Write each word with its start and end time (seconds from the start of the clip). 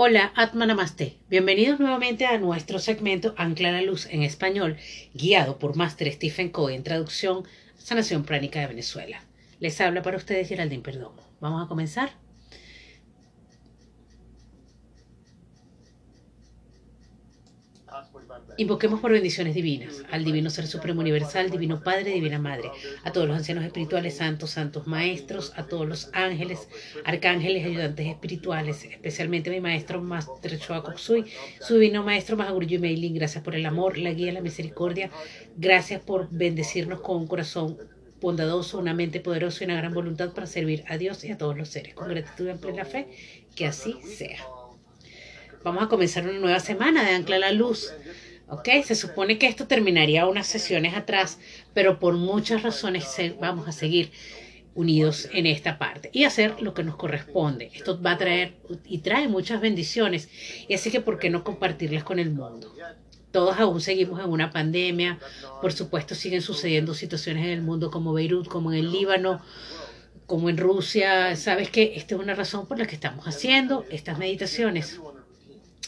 Hola, 0.00 0.32
Atma 0.36 0.64
Namaste. 0.64 1.18
Bienvenidos 1.28 1.80
nuevamente 1.80 2.24
a 2.24 2.38
nuestro 2.38 2.78
segmento 2.78 3.34
Ancla 3.36 3.72
la 3.72 3.82
Luz 3.82 4.06
en 4.06 4.22
español, 4.22 4.76
guiado 5.12 5.58
por 5.58 5.74
Master 5.74 6.12
Stephen 6.12 6.50
Coe 6.50 6.76
en 6.76 6.84
traducción 6.84 7.42
Sanación 7.78 8.22
Pránica 8.22 8.60
de 8.60 8.68
Venezuela. 8.68 9.20
Les 9.58 9.80
habla 9.80 10.02
para 10.02 10.16
ustedes 10.16 10.46
Geraldine 10.48 10.84
Perdomo. 10.84 11.20
Vamos 11.40 11.64
a 11.64 11.68
comenzar. 11.68 12.12
Invoquemos 18.58 18.98
por 18.98 19.12
bendiciones 19.12 19.54
divinas 19.54 20.02
al 20.10 20.24
Divino 20.24 20.50
Ser 20.50 20.66
Supremo 20.66 21.00
Universal, 21.00 21.48
Divino 21.48 21.80
Padre, 21.80 22.10
Divina 22.10 22.40
Madre, 22.40 22.72
a 23.04 23.12
todos 23.12 23.28
los 23.28 23.36
ancianos 23.36 23.64
espirituales, 23.64 24.16
santos, 24.16 24.50
santos 24.50 24.88
maestros, 24.88 25.52
a 25.54 25.66
todos 25.66 25.86
los 25.86 26.10
ángeles, 26.12 26.68
arcángeles, 27.04 27.64
ayudantes 27.64 28.08
espirituales, 28.08 28.82
especialmente 28.82 29.48
a 29.48 29.52
mi 29.52 29.60
maestro 29.60 30.02
Master 30.02 30.58
Choa 30.58 30.82
Koksui, 30.82 31.26
su 31.60 31.74
divino 31.74 32.02
maestro 32.02 32.36
Mahaguru 32.36 32.66
Meiling. 32.80 33.14
Gracias 33.14 33.44
por 33.44 33.54
el 33.54 33.64
amor, 33.64 33.96
la 33.96 34.12
guía, 34.12 34.32
la 34.32 34.40
misericordia. 34.40 35.08
Gracias 35.56 36.02
por 36.02 36.28
bendecirnos 36.28 37.00
con 37.00 37.18
un 37.18 37.26
corazón 37.28 37.78
bondadoso, 38.20 38.80
una 38.80 38.92
mente 38.92 39.20
poderosa 39.20 39.62
y 39.62 39.66
una 39.66 39.76
gran 39.76 39.94
voluntad 39.94 40.32
para 40.32 40.48
servir 40.48 40.82
a 40.88 40.98
Dios 40.98 41.22
y 41.22 41.30
a 41.30 41.38
todos 41.38 41.56
los 41.56 41.68
seres. 41.68 41.94
Con 41.94 42.08
gratitud 42.08 42.48
en 42.48 42.58
plena 42.58 42.84
fe, 42.84 43.06
que 43.54 43.66
así 43.66 43.94
sea. 44.02 44.40
Vamos 45.62 45.84
a 45.84 45.88
comenzar 45.88 46.24
una 46.24 46.40
nueva 46.40 46.58
semana 46.58 47.04
de 47.04 47.14
Ancla 47.14 47.38
la 47.38 47.52
Luz. 47.52 47.92
¿Ok? 48.50 48.68
Se 48.84 48.94
supone 48.94 49.38
que 49.38 49.46
esto 49.46 49.66
terminaría 49.66 50.26
unas 50.26 50.46
sesiones 50.46 50.94
atrás, 50.94 51.38
pero 51.74 51.98
por 51.98 52.14
muchas 52.14 52.62
razones 52.62 53.06
vamos 53.38 53.68
a 53.68 53.72
seguir 53.72 54.10
unidos 54.74 55.28
en 55.32 55.46
esta 55.46 55.76
parte 55.76 56.08
y 56.12 56.24
hacer 56.24 56.62
lo 56.62 56.72
que 56.72 56.84
nos 56.84 56.96
corresponde. 56.96 57.70
Esto 57.74 58.00
va 58.00 58.12
a 58.12 58.18
traer 58.18 58.54
y 58.84 58.98
trae 58.98 59.26
muchas 59.26 59.60
bendiciones 59.60 60.28
y 60.68 60.74
así 60.74 60.90
que 60.90 61.00
¿por 61.00 61.18
qué 61.18 61.30
no 61.30 61.42
compartirlas 61.42 62.04
con 62.04 62.18
el 62.18 62.30
mundo? 62.30 62.72
Todos 63.32 63.58
aún 63.58 63.80
seguimos 63.80 64.20
en 64.20 64.30
una 64.30 64.50
pandemia, 64.50 65.18
por 65.60 65.72
supuesto 65.72 66.14
siguen 66.14 66.42
sucediendo 66.42 66.94
situaciones 66.94 67.44
en 67.44 67.50
el 67.50 67.62
mundo 67.62 67.90
como 67.90 68.14
Beirut, 68.14 68.46
como 68.46 68.72
en 68.72 68.78
el 68.78 68.92
Líbano, 68.92 69.42
como 70.26 70.48
en 70.48 70.56
Rusia. 70.56 71.34
Sabes 71.36 71.70
que 71.70 71.94
esta 71.96 72.14
es 72.14 72.20
una 72.20 72.34
razón 72.34 72.66
por 72.66 72.78
la 72.78 72.86
que 72.86 72.94
estamos 72.94 73.26
haciendo 73.26 73.84
estas 73.90 74.16
meditaciones. 74.16 75.00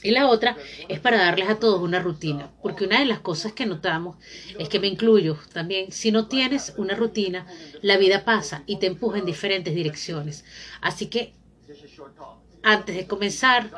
Y 0.02 0.12
la 0.12 0.28
otra 0.28 0.56
es 0.88 0.98
para 1.00 1.18
darles 1.18 1.48
a 1.48 1.58
todos 1.58 1.82
una 1.82 2.00
rutina, 2.00 2.50
porque 2.62 2.84
una 2.84 3.00
de 3.00 3.04
las 3.04 3.20
cosas 3.20 3.52
que 3.52 3.66
notamos 3.66 4.16
es 4.58 4.68
que 4.68 4.80
me 4.80 4.86
incluyo 4.86 5.38
también, 5.52 5.92
si 5.92 6.10
no 6.10 6.26
tienes 6.26 6.72
una 6.76 6.94
rutina, 6.94 7.46
la 7.82 7.98
vida 7.98 8.24
pasa 8.24 8.62
y 8.66 8.78
te 8.78 8.86
empuja 8.86 9.18
en 9.18 9.26
diferentes 9.26 9.74
direcciones. 9.74 10.44
Así 10.80 11.06
que 11.06 11.34
antes 12.62 12.96
de 12.96 13.06
comenzar 13.06 13.70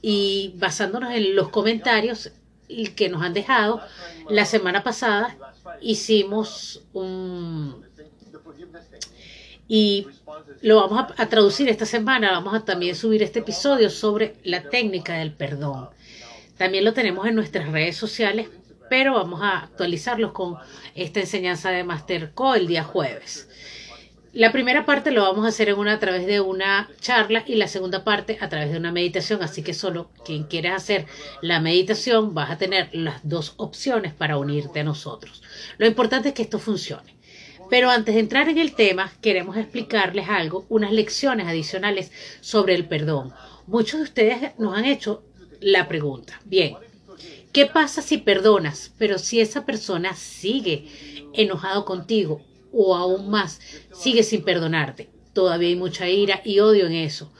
y 0.00 0.52
basándonos 0.56 1.12
en 1.12 1.34
los 1.34 1.48
comentarios 1.48 2.30
que 2.96 3.08
nos 3.08 3.22
han 3.22 3.34
dejado, 3.34 3.80
la 4.28 4.44
semana 4.44 4.82
pasada 4.82 5.36
hicimos 5.80 6.82
un 6.92 7.84
y 9.68 10.06
lo 10.60 10.76
vamos 10.76 11.12
a, 11.16 11.26
traducir 11.26 11.68
esta 11.68 11.86
semana. 11.86 12.32
Vamos 12.32 12.54
a 12.54 12.64
también 12.64 12.94
subir 12.94 13.22
este 13.22 13.40
episodio 13.40 13.90
sobre 13.90 14.36
la 14.44 14.62
técnica 14.62 15.14
del 15.14 15.32
perdón. 15.32 15.88
También 16.56 16.84
lo 16.84 16.92
tenemos 16.92 17.26
en 17.26 17.34
nuestras 17.34 17.68
redes 17.70 17.96
sociales, 17.96 18.48
pero 18.90 19.14
vamos 19.14 19.40
a 19.42 19.60
actualizarlos 19.60 20.32
con 20.32 20.56
esta 20.94 21.20
enseñanza 21.20 21.70
de 21.70 21.84
Master 21.84 22.32
Co 22.34 22.54
el 22.54 22.66
día 22.66 22.84
jueves. 22.84 23.48
La 24.34 24.50
primera 24.50 24.86
parte 24.86 25.10
lo 25.10 25.22
vamos 25.24 25.44
a 25.44 25.48
hacer 25.48 25.68
en 25.68 25.78
una, 25.78 25.92
a 25.92 25.98
través 25.98 26.26
de 26.26 26.40
una 26.40 26.88
charla 27.00 27.44
y 27.46 27.56
la 27.56 27.68
segunda 27.68 28.02
parte 28.02 28.38
a 28.40 28.48
través 28.48 28.72
de 28.72 28.78
una 28.78 28.90
meditación. 28.90 29.42
Así 29.42 29.62
que 29.62 29.74
solo 29.74 30.10
quien 30.24 30.44
quiera 30.44 30.74
hacer 30.74 31.04
la 31.42 31.60
meditación 31.60 32.32
vas 32.32 32.50
a 32.50 32.56
tener 32.56 32.88
las 32.94 33.20
dos 33.28 33.52
opciones 33.58 34.14
para 34.14 34.38
unirte 34.38 34.80
a 34.80 34.84
nosotros. 34.84 35.42
Lo 35.76 35.86
importante 35.86 36.30
es 36.30 36.34
que 36.34 36.42
esto 36.42 36.58
funcione. 36.58 37.14
Pero 37.70 37.90
antes 37.90 38.14
de 38.14 38.20
entrar 38.20 38.48
en 38.48 38.58
el 38.58 38.74
tema, 38.74 39.12
queremos 39.20 39.56
explicarles 39.56 40.28
algo, 40.28 40.66
unas 40.68 40.92
lecciones 40.92 41.46
adicionales 41.46 42.10
sobre 42.40 42.74
el 42.74 42.86
perdón. 42.86 43.32
Muchos 43.66 44.00
de 44.00 44.04
ustedes 44.04 44.58
nos 44.58 44.76
han 44.76 44.84
hecho 44.84 45.24
la 45.60 45.88
pregunta, 45.88 46.40
bien, 46.44 46.74
¿qué 47.52 47.66
pasa 47.66 48.02
si 48.02 48.18
perdonas, 48.18 48.92
pero 48.98 49.18
si 49.18 49.40
esa 49.40 49.64
persona 49.64 50.14
sigue 50.14 50.86
enojado 51.32 51.84
contigo 51.84 52.42
o 52.72 52.96
aún 52.96 53.30
más, 53.30 53.60
sigue 53.92 54.24
sin 54.24 54.42
perdonarte? 54.42 55.08
Todavía 55.32 55.68
hay 55.68 55.76
mucha 55.76 56.08
ira 56.08 56.42
y 56.44 56.58
odio 56.58 56.86
en 56.86 56.92
eso. 56.92 57.32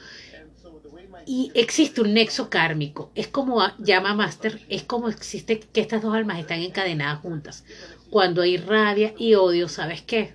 Y 1.27 1.51
existe 1.55 2.01
un 2.01 2.15
nexo 2.15 2.51
kármico. 2.51 3.11
Es 3.15 3.29
como 3.29 3.61
llama 3.79 4.15
Master, 4.15 4.61
es 4.69 4.83
como 4.83 5.09
existe 5.09 5.61
que 5.61 5.81
estas 5.81 6.03
dos 6.03 6.15
almas 6.15 6.39
están 6.39 6.61
encadenadas 6.61 7.21
juntas. 7.21 7.65
Cuando 8.11 8.43
hay 8.43 8.57
rabia 8.57 9.15
y 9.19 9.35
odio, 9.35 9.69
¿sabes 9.69 10.03
qué? 10.03 10.35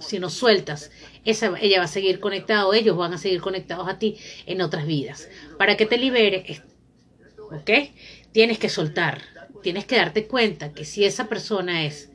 Si 0.00 0.18
no 0.18 0.30
sueltas, 0.30 0.90
esa, 1.24 1.54
ella 1.60 1.78
va 1.78 1.84
a 1.84 1.88
seguir 1.88 2.20
conectada 2.20 2.66
ellos 2.76 2.96
van 2.96 3.14
a 3.14 3.18
seguir 3.18 3.40
conectados 3.40 3.88
a 3.88 3.98
ti 3.98 4.16
en 4.46 4.60
otras 4.60 4.86
vidas. 4.86 5.28
Para 5.58 5.76
que 5.76 5.86
te 5.86 5.98
libere, 5.98 6.62
¿ok? 7.50 7.70
Tienes 8.32 8.58
que 8.58 8.68
soltar, 8.68 9.22
tienes 9.62 9.86
que 9.86 9.96
darte 9.96 10.26
cuenta 10.26 10.72
que 10.72 10.84
si 10.84 11.04
esa 11.04 11.28
persona 11.28 11.84
es, 11.84 12.10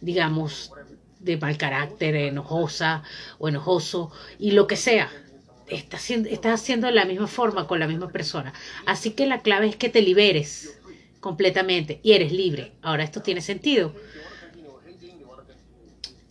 digamos, 0.00 0.72
de 1.20 1.36
mal 1.36 1.56
carácter, 1.56 2.14
enojosa 2.16 3.02
o 3.38 3.48
enojoso 3.48 4.10
y 4.38 4.52
lo 4.52 4.66
que 4.66 4.76
sea, 4.76 5.10
estás, 5.68 6.10
estás 6.10 6.60
haciendo 6.60 6.86
de 6.86 6.92
la 6.92 7.04
misma 7.04 7.26
forma 7.26 7.66
con 7.66 7.80
la 7.80 7.86
misma 7.86 8.10
persona. 8.10 8.52
Así 8.86 9.10
que 9.10 9.26
la 9.26 9.40
clave 9.40 9.68
es 9.68 9.76
que 9.76 9.88
te 9.88 10.02
liberes 10.02 10.78
completamente 11.20 12.00
y 12.02 12.12
eres 12.12 12.32
libre. 12.32 12.72
Ahora 12.82 13.04
esto 13.04 13.22
tiene 13.22 13.40
sentido 13.40 13.92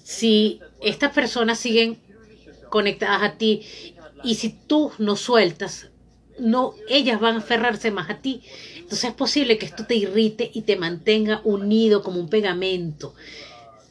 si 0.06 0.62
estas 0.81 1.12
personas 1.13 1.57
siguen 1.57 1.97
conectadas 2.69 3.24
a 3.24 3.38
ti 3.40 3.63
y 4.24 4.35
si 4.35 4.50
tú 4.50 4.91
no 5.00 5.16
sueltas, 5.16 5.88
no, 6.38 6.75
ellas 6.88 7.19
van 7.19 7.35
a 7.35 7.40
aferrarse 7.40 7.90
más 7.90 8.12
a 8.12 8.22
ti. 8.22 8.44
Entonces 8.75 9.06
es 9.06 9.16
posible 9.16 9.57
que 9.57 9.66
esto 9.66 9.88
te 9.88 9.95
irrite 9.95 10.51
y 10.53 10.62
te 10.62 10.75
mantenga 10.75 11.41
unido 11.44 12.03
como 12.03 12.19
un 12.19 12.29
pegamento. 12.29 13.16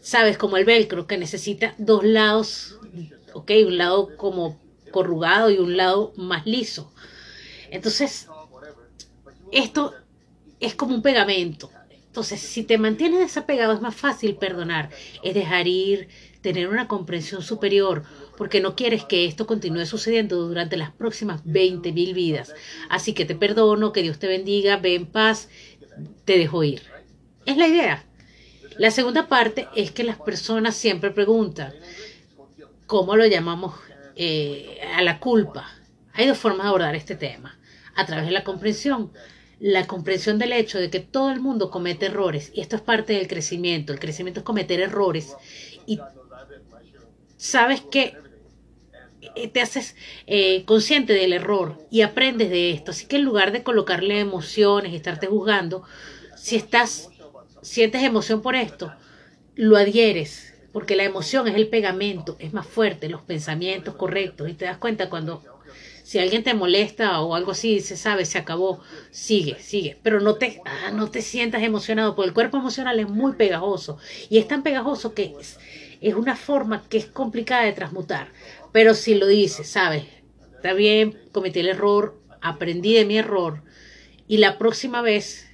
Sabes, 0.02 0.38
como 0.38 0.56
el 0.56 0.64
velcro 0.64 1.08
que 1.08 1.18
necesita 1.18 1.74
dos 1.78 2.04
lados, 2.04 2.78
ok, 3.32 3.50
un 3.66 3.76
lado 3.76 4.16
como 4.16 4.56
corrugado 4.94 5.50
y 5.50 5.58
un 5.58 5.76
lado 5.76 6.12
más 6.14 6.46
liso. 6.46 6.92
Entonces, 7.72 8.28
esto 9.50 9.92
es 10.60 10.76
como 10.76 10.94
un 10.94 11.02
pegamento. 11.02 11.68
Entonces, 12.06 12.38
si 12.40 12.62
te 12.62 12.78
mantienes 12.78 13.18
desapegado 13.18 13.72
es 13.72 13.80
más 13.80 13.96
fácil 13.96 14.36
perdonar, 14.36 14.90
es 15.24 15.34
dejar 15.34 15.66
ir, 15.66 16.06
tener 16.42 16.68
una 16.68 16.86
comprensión 16.86 17.42
superior, 17.42 18.04
porque 18.36 18.60
no 18.60 18.76
quieres 18.76 19.04
que 19.04 19.26
esto 19.26 19.48
continúe 19.48 19.84
sucediendo 19.84 20.46
durante 20.46 20.76
las 20.76 20.92
próximas 20.92 21.40
20 21.44 21.90
mil 21.90 22.14
vidas. 22.14 22.54
Así 22.88 23.14
que 23.14 23.24
te 23.24 23.34
perdono, 23.34 23.92
que 23.92 24.02
Dios 24.02 24.20
te 24.20 24.28
bendiga, 24.28 24.76
ve 24.76 24.94
en 24.94 25.06
paz, 25.06 25.48
te 26.24 26.38
dejo 26.38 26.62
ir. 26.62 26.82
Es 27.46 27.56
la 27.56 27.66
idea. 27.66 28.04
La 28.78 28.92
segunda 28.92 29.26
parte 29.26 29.66
es 29.74 29.90
que 29.90 30.04
las 30.04 30.20
personas 30.20 30.76
siempre 30.76 31.10
preguntan, 31.10 31.74
¿cómo 32.86 33.16
lo 33.16 33.26
llamamos 33.26 33.74
eh, 34.16 34.80
a 34.96 35.02
la 35.02 35.18
culpa? 35.18 35.68
Hay 36.12 36.26
dos 36.26 36.38
formas 36.38 36.64
de 36.64 36.68
abordar 36.68 36.94
este 36.94 37.16
tema. 37.16 37.58
A 37.96 38.06
través 38.06 38.26
de 38.26 38.32
la 38.32 38.44
comprensión 38.44 39.12
la 39.60 39.86
comprensión 39.86 40.38
del 40.38 40.52
hecho 40.52 40.78
de 40.78 40.90
que 40.90 41.00
todo 41.00 41.30
el 41.30 41.40
mundo 41.40 41.70
comete 41.70 42.06
errores 42.06 42.50
y 42.54 42.60
esto 42.60 42.76
es 42.76 42.82
parte 42.82 43.14
del 43.14 43.28
crecimiento. 43.28 43.92
El 43.92 44.00
crecimiento 44.00 44.40
es 44.40 44.44
cometer 44.44 44.80
errores 44.80 45.36
y 45.86 46.00
sabes 47.36 47.80
que 47.80 48.14
eh, 49.34 49.48
te 49.48 49.60
haces 49.60 49.96
eh, 50.26 50.64
consciente 50.64 51.12
del 51.12 51.32
error 51.32 51.78
y 51.90 52.02
aprendes 52.02 52.50
de 52.50 52.72
esto. 52.72 52.90
Así 52.90 53.06
que 53.06 53.16
en 53.16 53.22
lugar 53.22 53.52
de 53.52 53.62
colocarle 53.62 54.20
emociones 54.20 54.92
y 54.92 54.96
estarte 54.96 55.26
juzgando, 55.26 55.84
si 56.36 56.56
estás 56.56 57.10
sientes 57.62 58.02
emoción 58.02 58.42
por 58.42 58.56
esto, 58.56 58.92
lo 59.54 59.76
adhieres, 59.76 60.53
porque 60.74 60.96
la 60.96 61.04
emoción 61.04 61.46
es 61.46 61.54
el 61.54 61.68
pegamento, 61.68 62.34
es 62.40 62.52
más 62.52 62.66
fuerte, 62.66 63.08
los 63.08 63.22
pensamientos 63.22 63.94
correctos 63.94 64.50
y 64.50 64.54
te 64.54 64.64
das 64.64 64.76
cuenta 64.76 65.08
cuando 65.08 65.40
si 66.02 66.18
alguien 66.18 66.42
te 66.42 66.52
molesta 66.52 67.20
o 67.20 67.36
algo 67.36 67.52
así, 67.52 67.78
se 67.78 67.96
sabe, 67.96 68.24
se 68.24 68.38
acabó, 68.38 68.80
sigue, 69.12 69.56
sigue. 69.60 69.96
Pero 70.02 70.18
no 70.20 70.34
te, 70.34 70.60
ah, 70.64 70.90
no 70.90 71.12
te 71.12 71.22
sientas 71.22 71.62
emocionado, 71.62 72.16
porque 72.16 72.28
el 72.28 72.34
cuerpo 72.34 72.56
emocional 72.56 72.98
es 72.98 73.08
muy 73.08 73.34
pegajoso. 73.34 73.98
Y 74.28 74.38
es 74.38 74.48
tan 74.48 74.64
pegajoso 74.64 75.14
que 75.14 75.36
es, 75.40 75.60
es 76.00 76.14
una 76.14 76.34
forma 76.34 76.82
que 76.88 76.98
es 76.98 77.06
complicada 77.06 77.62
de 77.62 77.72
transmutar. 77.72 78.32
Pero 78.72 78.94
si 78.94 79.14
lo 79.14 79.28
dices, 79.28 79.68
sabes, 79.68 80.04
está 80.56 80.72
bien, 80.72 81.16
cometí 81.30 81.60
el 81.60 81.68
error, 81.68 82.20
aprendí 82.40 82.94
de 82.94 83.04
mi 83.04 83.16
error. 83.16 83.62
Y 84.26 84.38
la 84.38 84.58
próxima 84.58 85.02
vez 85.02 85.46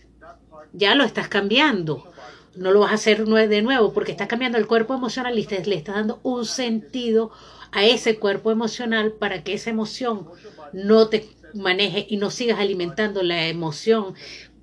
ya 0.72 0.94
lo 0.94 1.04
estás 1.04 1.28
cambiando. 1.28 2.09
No 2.56 2.72
lo 2.72 2.80
vas 2.80 2.92
a 2.92 2.94
hacer 2.94 3.24
de 3.24 3.62
nuevo 3.62 3.92
porque 3.92 4.12
estás 4.12 4.28
cambiando 4.28 4.58
el 4.58 4.66
cuerpo 4.66 4.94
emocional 4.94 5.38
y 5.38 5.46
le 5.46 5.76
estás 5.76 5.94
dando 5.94 6.20
un 6.22 6.44
sentido 6.44 7.30
a 7.72 7.84
ese 7.84 8.18
cuerpo 8.18 8.50
emocional 8.50 9.12
para 9.12 9.44
que 9.44 9.54
esa 9.54 9.70
emoción 9.70 10.26
no 10.72 11.08
te 11.08 11.28
maneje 11.54 12.06
y 12.08 12.16
no 12.16 12.30
sigas 12.30 12.58
alimentando 12.58 13.22
la 13.22 13.46
emoción 13.48 14.14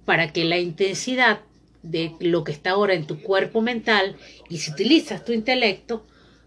para 0.05 0.31
que 0.31 0.45
la 0.45 0.57
intensidad 0.57 1.41
de 1.83 2.13
lo 2.19 2.43
que 2.43 2.51
está 2.51 2.71
ahora 2.71 2.93
en 2.93 3.07
tu 3.07 3.21
cuerpo 3.21 3.61
mental 3.61 4.17
y 4.49 4.57
si 4.57 4.71
utilizas 4.71 5.23
tu 5.23 5.31
intelecto, 5.31 6.05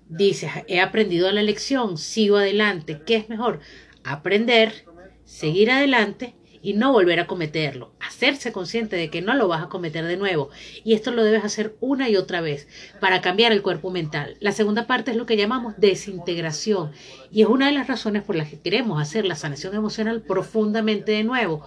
dices, 0.08 0.50
he 0.66 0.81
aprendido 0.81 1.31
la 1.31 1.42
lección, 1.42 1.96
sigo 1.96 2.37
adelante. 2.37 3.00
¿Qué 3.06 3.16
es 3.16 3.28
mejor? 3.28 3.60
Aprender, 4.04 4.87
seguir 5.25 5.70
adelante 5.70 6.34
y 6.62 6.74
no 6.74 6.92
volver 6.92 7.20
a 7.20 7.26
cometerlo. 7.26 7.92
Hacerse 8.00 8.52
consciente 8.52 8.96
de 8.96 9.10
que 9.10 9.22
no 9.22 9.34
lo 9.34 9.48
vas 9.48 9.62
a 9.62 9.68
cometer 9.68 10.04
de 10.04 10.16
nuevo. 10.16 10.50
Y 10.84 10.94
esto 10.94 11.10
lo 11.10 11.24
debes 11.24 11.44
hacer 11.44 11.76
una 11.80 12.08
y 12.08 12.16
otra 12.16 12.40
vez 12.40 12.68
para 13.00 13.20
cambiar 13.20 13.52
el 13.52 13.62
cuerpo 13.62 13.90
mental. 13.90 14.36
La 14.40 14.52
segunda 14.52 14.86
parte 14.86 15.10
es 15.10 15.16
lo 15.16 15.26
que 15.26 15.36
llamamos 15.36 15.74
desintegración. 15.78 16.92
Y 17.30 17.42
es 17.42 17.48
una 17.48 17.66
de 17.66 17.72
las 17.72 17.88
razones 17.88 18.22
por 18.22 18.36
las 18.36 18.48
que 18.48 18.60
queremos 18.60 19.00
hacer 19.00 19.24
la 19.24 19.36
sanación 19.36 19.74
emocional 19.74 20.22
profundamente 20.22 21.12
de 21.12 21.24
nuevo. 21.24 21.66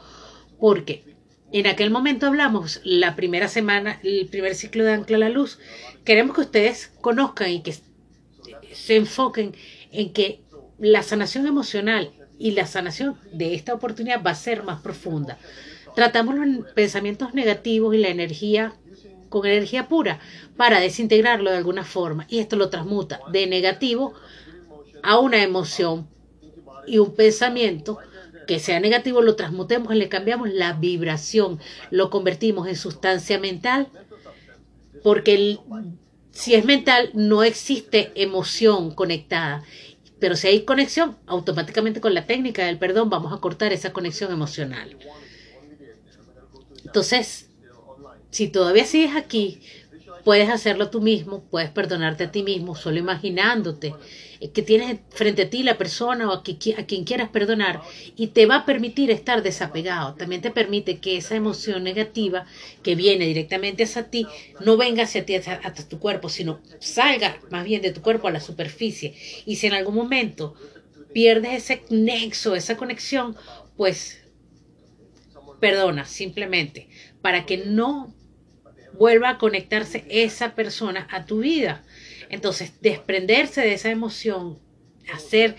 Porque 0.59 1.03
en 1.51 1.67
aquel 1.67 1.91
momento 1.91 2.27
hablamos 2.27 2.81
la 2.83 3.15
primera 3.15 3.47
semana, 3.47 3.99
el 4.03 4.27
primer 4.27 4.55
ciclo 4.55 4.83
de 4.83 4.93
Ancla 4.93 5.17
a 5.17 5.19
la 5.19 5.29
Luz. 5.29 5.59
Queremos 6.03 6.35
que 6.35 6.41
ustedes 6.41 6.91
conozcan 7.01 7.49
y 7.49 7.61
que 7.61 7.75
se 8.71 8.95
enfoquen 8.95 9.55
en 9.91 10.13
que 10.13 10.41
la 10.79 11.03
sanación 11.03 11.47
emocional 11.47 12.11
y 12.43 12.51
la 12.51 12.67
sanación 12.67 13.15
de 13.31 13.55
esta 13.55 13.73
oportunidad 13.73 14.21
va 14.21 14.31
a 14.31 14.35
ser 14.35 14.63
más 14.63 14.81
profunda. 14.81 15.37
Tratamos 15.95 16.35
los 16.35 16.67
pensamientos 16.73 17.33
negativos 17.33 17.95
y 17.95 17.99
la 17.99 18.09
energía 18.09 18.73
con 19.29 19.45
energía 19.45 19.87
pura 19.87 20.19
para 20.57 20.81
desintegrarlo 20.81 21.49
de 21.49 21.55
alguna 21.55 21.85
forma 21.85 22.25
y 22.27 22.39
esto 22.39 22.57
lo 22.57 22.69
transmuta 22.69 23.21
de 23.31 23.47
negativo 23.47 24.13
a 25.03 25.19
una 25.19 25.41
emoción 25.41 26.05
y 26.85 26.97
un 26.97 27.15
pensamiento 27.15 27.97
que 28.45 28.59
sea 28.59 28.81
negativo 28.81 29.21
lo 29.21 29.37
transmutemos 29.37 29.95
y 29.95 29.97
le 29.97 30.09
cambiamos 30.09 30.49
la 30.51 30.73
vibración, 30.73 31.61
lo 31.91 32.09
convertimos 32.09 32.67
en 32.67 32.75
sustancia 32.75 33.39
mental 33.39 33.87
porque 35.01 35.59
si 36.31 36.55
es 36.55 36.65
mental 36.65 37.09
no 37.13 37.41
existe 37.41 38.11
emoción 38.15 38.93
conectada 38.93 39.63
pero 40.23 40.37
si 40.37 40.47
hay 40.47 40.63
conexión, 40.63 41.17
automáticamente 41.27 41.99
con 41.99 42.13
la 42.13 42.25
técnica 42.25 42.63
del 42.63 42.79
perdón 42.79 43.09
vamos 43.09 43.33
a 43.33 43.41
cortar 43.41 43.73
esa 43.73 43.91
conexión 43.91 44.31
emocional. 44.31 44.97
Entonces, 46.85 47.49
si 48.31 48.47
todavía 48.47 48.85
sigues 48.85 49.17
aquí, 49.17 49.59
puedes 50.23 50.49
hacerlo 50.49 50.89
tú 50.89 51.01
mismo, 51.01 51.43
puedes 51.49 51.69
perdonarte 51.69 52.25
a 52.25 52.31
ti 52.31 52.43
mismo, 52.43 52.75
solo 52.75 52.97
imaginándote 52.97 53.93
que 54.53 54.61
tienes 54.61 54.99
frente 55.09 55.43
a 55.43 55.49
ti 55.49 55.63
la 55.63 55.77
persona 55.77 56.29
o 56.29 56.33
a, 56.33 56.43
quien 56.43 57.03
quieras 57.05 57.29
perdonar 57.29 57.81
y 58.17 58.27
te 58.27 58.45
va 58.45 58.57
a 58.57 58.65
permitir 58.65 59.09
estar 59.09 59.41
desapegado. 59.41 60.15
También 60.15 60.41
te 60.41 60.51
permite 60.51 60.99
que 60.99 61.17
esa 61.17 61.35
emoción 61.35 61.83
negativa 61.83 62.45
que 62.81 62.95
viene 62.95 63.25
directamente 63.25 63.83
hacia 63.83 64.09
ti 64.09 64.27
no 64.59 64.75
venga 64.75 65.03
hacia 65.03 65.25
ti, 65.25 65.35
hasta 65.35 65.87
tu 65.87 65.99
cuerpo, 65.99 66.27
sino 66.27 66.59
salga 66.79 67.39
más 67.51 67.63
bien 67.63 67.81
de 67.81 67.93
tu 67.93 68.01
cuerpo 68.01 68.27
a 68.27 68.31
la 68.31 68.41
superficie. 68.41 69.15
Y 69.45 69.55
si 69.55 69.67
en 69.67 69.73
algún 69.73 69.95
momento 69.95 70.55
pierdes 71.13 71.53
ese 71.53 71.83
nexo, 71.89 72.55
esa 72.55 72.75
conexión, 72.75 73.37
pues 73.77 74.19
perdona 75.61 76.03
simplemente 76.03 76.89
para 77.21 77.45
que 77.45 77.57
no 77.57 78.13
vuelva 78.97 79.29
a 79.29 79.37
conectarse 79.37 80.05
esa 80.09 80.55
persona 80.55 81.07
a 81.11 81.25
tu 81.25 81.39
vida. 81.39 81.83
Entonces, 82.29 82.73
desprenderse 82.81 83.61
de 83.61 83.73
esa 83.73 83.89
emoción, 83.89 84.59
hacer 85.13 85.55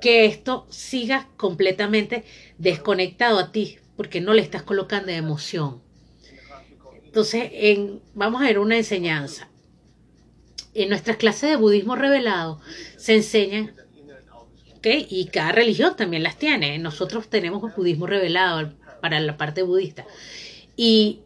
que 0.00 0.26
esto 0.26 0.66
siga 0.70 1.28
completamente 1.36 2.24
desconectado 2.58 3.38
a 3.38 3.52
ti, 3.52 3.78
porque 3.96 4.20
no 4.20 4.34
le 4.34 4.42
estás 4.42 4.62
colocando 4.62 5.10
emoción. 5.10 5.82
Entonces, 7.04 7.50
en, 7.52 8.00
vamos 8.14 8.42
a 8.42 8.46
ver 8.46 8.58
una 8.58 8.76
enseñanza. 8.76 9.48
En 10.74 10.88
nuestras 10.88 11.16
clases 11.16 11.50
de 11.50 11.56
budismo 11.56 11.96
revelado 11.96 12.60
se 12.96 13.14
enseñan, 13.14 13.74
y 14.84 15.26
cada 15.26 15.52
religión 15.52 15.96
también 15.96 16.22
las 16.22 16.38
tiene. 16.38 16.78
Nosotros 16.78 17.28
tenemos 17.28 17.62
el 17.62 17.76
budismo 17.76 18.06
revelado 18.06 18.72
para 19.00 19.20
la 19.20 19.36
parte 19.36 19.62
budista. 19.62 20.06
Y 20.76 21.20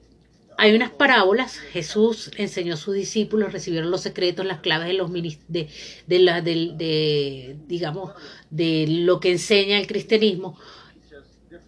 hay 0.62 0.76
unas 0.76 0.91
parábolas, 0.93 1.59
Jesús 1.59 2.31
enseñó 2.37 2.75
a 2.75 2.76
sus 2.76 2.94
discípulos, 2.94 3.53
recibieron 3.53 3.91
los 3.91 4.03
secretos, 4.03 4.47
las 4.47 4.61
claves 4.61 4.87
de 4.87 4.93
los 4.93 5.12
de, 5.12 5.69
de, 6.06 6.19
la, 6.20 6.41
de, 6.41 7.56
digamos, 7.67 8.12
de 8.49 8.87
lo 8.88 9.19
que 9.19 9.32
enseña 9.32 9.76
el 9.76 9.88
cristianismo. 9.88 10.56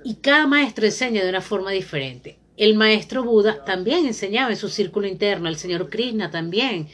Y 0.05 0.14
cada 0.20 0.46
maestro 0.46 0.87
enseña 0.87 1.25
de 1.25 1.29
una 1.29 1.41
forma 1.41 1.73
diferente. 1.73 2.38
El 2.56 2.76
maestro 2.76 3.25
Buda 3.25 3.64
también 3.64 4.06
enseñaba 4.06 4.50
en 4.50 4.56
su 4.56 4.69
círculo 4.69 5.08
interno, 5.08 5.49
el 5.49 5.56
señor 5.56 5.91
Krishna 5.91 6.31
también. 6.31 6.87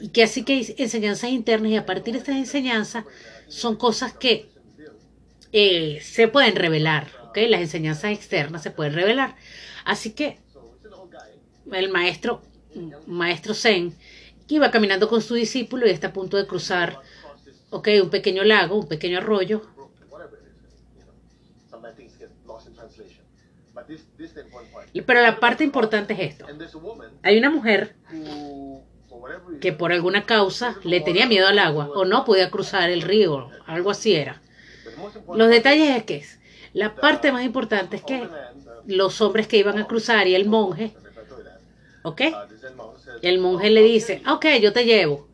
Y 0.00 0.08
que 0.08 0.22
así 0.22 0.44
que 0.44 0.54
hay 0.54 0.74
enseñanzas 0.78 1.32
internas 1.32 1.70
y 1.70 1.76
a 1.76 1.84
partir 1.84 2.14
de 2.14 2.20
estas 2.20 2.36
enseñanzas 2.36 3.04
son 3.48 3.76
cosas 3.76 4.14
que 4.14 4.46
eh, 5.52 6.00
se 6.02 6.28
pueden 6.28 6.56
revelar, 6.56 7.08
¿ok? 7.28 7.36
Las 7.50 7.60
enseñanzas 7.60 8.12
externas 8.12 8.62
se 8.62 8.70
pueden 8.70 8.94
revelar. 8.94 9.36
Así 9.84 10.12
que 10.12 10.38
el 11.78 11.90
maestro, 11.90 12.42
maestro 13.06 13.54
Zen, 13.54 13.94
que 14.46 14.56
iba 14.56 14.70
caminando 14.70 15.08
con 15.08 15.22
su 15.22 15.34
discípulo 15.34 15.86
y 15.86 15.90
está 15.90 16.08
a 16.08 16.12
punto 16.12 16.36
de 16.36 16.46
cruzar, 16.46 16.98
ok, 17.70 17.88
un 18.02 18.10
pequeño 18.10 18.44
lago, 18.44 18.76
un 18.76 18.88
pequeño 18.88 19.18
arroyo. 19.18 19.62
Pero 25.06 25.22
la 25.22 25.40
parte 25.40 25.64
importante 25.64 26.14
es 26.14 26.20
esto. 26.20 26.46
Hay 27.22 27.38
una 27.38 27.50
mujer 27.50 27.96
que 29.60 29.72
por 29.72 29.92
alguna 29.92 30.24
causa 30.24 30.76
le 30.84 31.00
tenía 31.00 31.26
miedo 31.26 31.46
al 31.46 31.58
agua 31.58 31.88
o 31.94 32.04
no 32.04 32.24
podía 32.24 32.50
cruzar 32.50 32.90
el 32.90 33.02
río, 33.02 33.48
algo 33.66 33.90
así 33.90 34.14
era. 34.14 34.42
Los 35.34 35.48
detalles 35.48 35.96
es 35.96 36.04
que 36.04 36.24
la 36.72 36.94
parte 36.94 37.32
más 37.32 37.44
importante 37.44 37.96
es 37.96 38.02
que 38.02 38.28
los 38.86 39.20
hombres 39.20 39.46
que 39.46 39.58
iban 39.58 39.78
a 39.78 39.86
cruzar 39.86 40.26
y 40.26 40.34
el 40.34 40.48
monje 40.48 40.94
¿Ok? 42.02 42.22
El 43.22 43.38
monje 43.38 43.70
le 43.70 43.82
dice, 43.82 44.22
ok, 44.28 44.46
yo 44.60 44.72
te 44.72 44.84
llevo. 44.84 45.28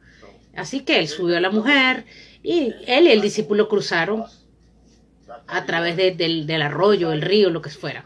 Así 0.57 0.81
que 0.81 0.99
él 0.99 1.09
subió 1.09 1.37
a 1.37 1.41
la 1.41 1.51
mujer 1.51 2.05
y 2.43 2.75
él 2.87 3.07
y 3.07 3.11
el 3.11 3.21
discípulo 3.21 3.69
cruzaron 3.69 4.25
a 5.47 5.65
través 5.65 5.97
del, 5.97 6.63
arroyo, 6.63 7.13
el 7.13 7.23
río, 7.23 7.51
lo 7.51 7.63
que 7.63 7.71
fuera. 7.71 8.05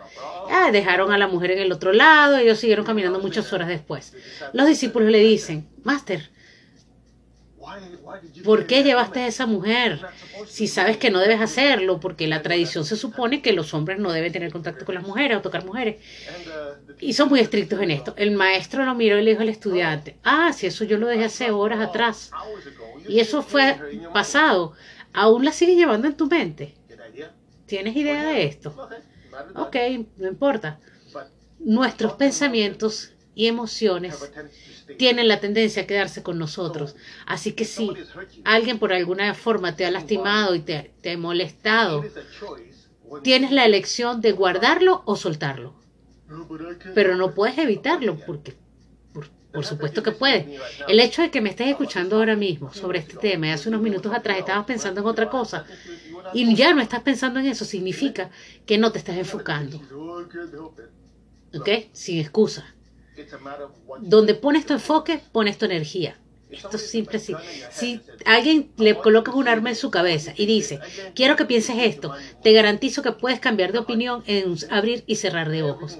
Ah, 0.50 0.70
dejaron 0.70 1.12
a 1.12 1.18
la 1.18 1.28
mujer 1.28 1.52
en 1.52 1.58
el 1.60 1.72
otro 1.72 1.92
lado, 1.92 2.36
ellos 2.36 2.58
siguieron 2.58 2.84
caminando 2.84 3.18
muchas 3.20 3.52
horas 3.52 3.68
después. 3.68 4.14
Los 4.52 4.66
discípulos 4.66 5.10
le 5.10 5.18
dicen, 5.18 5.66
Master, 5.82 6.30
¿Por 8.44 8.66
qué 8.66 8.82
llevaste 8.82 9.20
a 9.20 9.26
esa 9.26 9.46
mujer? 9.46 10.00
Si 10.46 10.66
sabes 10.66 10.96
que 10.96 11.10
no 11.10 11.20
debes 11.20 11.40
hacerlo, 11.40 12.00
porque 12.00 12.26
la 12.26 12.42
tradición 12.42 12.84
se 12.84 12.96
supone 12.96 13.42
que 13.42 13.52
los 13.52 13.72
hombres 13.74 13.98
no 13.98 14.12
deben 14.12 14.32
tener 14.32 14.52
contacto 14.52 14.84
con 14.84 14.94
las 14.94 15.04
mujeres 15.04 15.36
o 15.38 15.42
tocar 15.42 15.64
mujeres. 15.64 15.96
Y 17.00 17.12
son 17.12 17.28
muy 17.28 17.40
estrictos 17.40 17.80
en 17.80 17.90
esto. 17.90 18.14
El 18.16 18.32
maestro 18.32 18.84
lo 18.84 18.94
miró 18.94 19.18
y 19.18 19.22
le 19.22 19.30
dijo 19.30 19.42
al 19.42 19.48
estudiante, 19.48 20.18
ah, 20.24 20.52
si 20.52 20.66
eso 20.66 20.84
yo 20.84 20.98
lo 20.98 21.06
dejé 21.06 21.24
hace 21.24 21.50
horas 21.50 21.80
atrás. 21.80 22.30
Y 23.08 23.20
eso 23.20 23.42
fue 23.42 23.78
pasado. 24.12 24.72
¿Aún 25.12 25.44
la 25.44 25.52
sigues 25.52 25.76
llevando 25.76 26.08
en 26.08 26.16
tu 26.16 26.26
mente? 26.26 26.74
¿Tienes 27.66 27.96
idea 27.96 28.24
de 28.24 28.44
esto? 28.44 28.88
Ok, 29.54 29.76
no 30.16 30.28
importa. 30.28 30.78
Nuestros 31.58 32.14
pensamientos 32.14 33.11
y 33.34 33.46
emociones 33.46 34.30
tienen 34.98 35.28
la 35.28 35.40
tendencia 35.40 35.82
a 35.82 35.86
quedarse 35.86 36.22
con 36.22 36.38
nosotros. 36.38 36.96
Así 37.26 37.52
que 37.52 37.64
si 37.64 37.90
alguien 38.44 38.78
por 38.78 38.92
alguna 38.92 39.34
forma 39.34 39.76
te 39.76 39.86
ha 39.86 39.90
lastimado 39.90 40.54
y 40.54 40.60
te, 40.60 40.92
ha 41.10 41.16
molestado, 41.16 42.04
tienes 43.22 43.52
la 43.52 43.64
elección 43.64 44.20
de 44.20 44.32
guardarlo 44.32 45.02
o 45.06 45.16
soltarlo. 45.16 45.74
Pero 46.94 47.16
no 47.16 47.34
puedes 47.34 47.58
evitarlo 47.58 48.18
porque, 48.26 48.54
por, 49.52 49.64
supuesto 49.64 50.02
que 50.02 50.12
puedes. 50.12 50.60
El 50.88 51.00
hecho 51.00 51.22
de 51.22 51.30
que 51.30 51.40
me 51.40 51.50
estés 51.50 51.68
escuchando 51.68 52.16
ahora 52.16 52.36
mismo 52.36 52.72
sobre 52.72 53.00
este 53.00 53.16
tema 53.16 53.48
y 53.48 53.50
hace 53.50 53.68
unos 53.68 53.82
minutos 53.82 54.12
atrás 54.14 54.38
estabas 54.38 54.64
pensando 54.64 55.00
en 55.00 55.06
otra 55.06 55.28
cosa 55.28 55.66
y 56.32 56.54
ya 56.54 56.74
no 56.74 56.80
estás 56.80 57.00
pensando 57.00 57.40
en 57.40 57.46
eso, 57.46 57.64
significa 57.64 58.30
que 58.64 58.78
no 58.78 58.92
te 58.92 58.98
estás 58.98 59.16
enfocando. 59.16 59.80
¿Ok? 61.54 61.68
Sin 61.92 62.18
excusa. 62.18 62.74
Donde 64.00 64.34
pones 64.34 64.66
tu 64.66 64.72
enfoque, 64.72 65.20
pones 65.32 65.58
tu 65.58 65.64
energía. 65.64 66.16
Esto 66.52 66.76
es 66.76 66.90
simple 66.90 67.16
así. 67.16 67.34
Si 67.70 68.00
alguien 68.26 68.70
le 68.76 68.94
colocas 68.96 69.34
un 69.34 69.48
arma 69.48 69.70
en 69.70 69.76
su 69.76 69.90
cabeza 69.90 70.34
y 70.36 70.46
dice, 70.46 70.80
quiero 71.14 71.34
que 71.36 71.46
pienses 71.46 71.76
esto, 71.78 72.14
te 72.42 72.52
garantizo 72.52 73.02
que 73.02 73.12
puedes 73.12 73.40
cambiar 73.40 73.72
de 73.72 73.78
opinión 73.78 74.22
en 74.26 74.56
abrir 74.70 75.02
y 75.06 75.16
cerrar 75.16 75.48
de 75.48 75.62
ojos. 75.62 75.98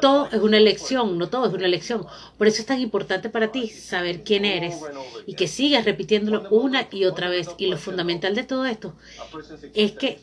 todo 0.00 0.28
es 0.30 0.40
una 0.40 0.58
elección, 0.58 1.18
no 1.18 1.28
todo 1.28 1.46
es 1.46 1.54
una 1.54 1.66
elección. 1.66 2.04
Por 2.36 2.48
eso 2.48 2.60
es 2.60 2.66
tan 2.66 2.80
importante 2.80 3.30
para 3.30 3.52
ti 3.52 3.68
saber 3.68 4.24
quién 4.24 4.44
eres 4.44 4.76
y 5.24 5.34
que 5.34 5.46
sigas 5.46 5.84
repitiéndolo 5.84 6.48
una 6.50 6.88
y 6.90 7.04
otra 7.04 7.28
vez. 7.28 7.48
Y 7.58 7.66
lo 7.66 7.78
fundamental 7.78 8.34
de 8.34 8.42
todo 8.42 8.66
esto 8.66 8.96
es 9.72 9.92
que 9.92 10.20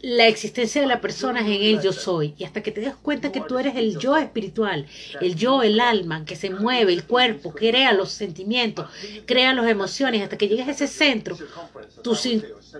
la 0.00 0.28
existencia 0.28 0.80
de 0.80 0.86
la 0.86 1.00
persona 1.00 1.40
es 1.40 1.46
en 1.46 1.62
el 1.62 1.82
yo 1.82 1.92
soy. 1.92 2.34
Y 2.38 2.44
hasta 2.44 2.62
que 2.62 2.70
te 2.70 2.80
des 2.80 2.94
cuenta 2.94 3.32
que 3.32 3.40
tú 3.40 3.58
eres 3.58 3.76
el 3.76 3.98
yo 3.98 4.16
espiritual, 4.16 4.86
el 5.20 5.34
yo, 5.34 5.62
el 5.62 5.80
alma, 5.80 6.24
que 6.24 6.36
se 6.36 6.50
mueve, 6.50 6.92
el 6.92 7.04
cuerpo, 7.04 7.52
crea 7.52 7.92
los 7.92 8.10
sentimientos, 8.10 8.88
crea 9.26 9.52
las 9.54 9.68
emociones, 9.68 10.22
hasta 10.22 10.38
que 10.38 10.48
llegues 10.48 10.68
a 10.68 10.72
ese 10.72 10.86
centro, 10.86 11.36